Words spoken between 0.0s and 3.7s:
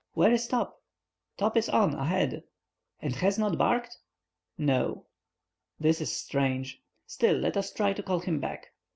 Where is Top?" "Top is on ahead." "And has not